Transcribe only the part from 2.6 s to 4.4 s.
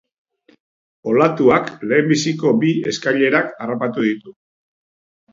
bi eskailerak harrapatu ditu.